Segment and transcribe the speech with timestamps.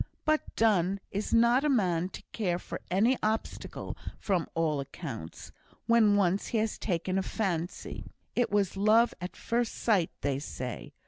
[0.25, 5.51] But Donne is not a man to care for any obstacle, from all accounts,
[5.85, 8.05] when once he has taken a fancy.
[8.35, 10.93] It was love at first sight, they say.